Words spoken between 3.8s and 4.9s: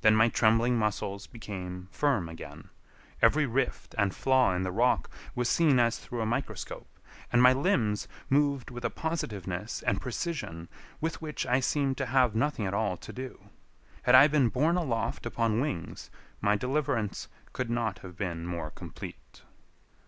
and flaw in the